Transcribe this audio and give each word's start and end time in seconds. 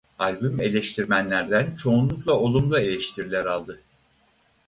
Albüm 0.19 0.61
eleştirmenlerden 0.61 1.75
çoğunlukla 1.75 2.33
olumlu 2.33 2.79
eleştiriler 2.79 3.45
aldı. 3.45 3.81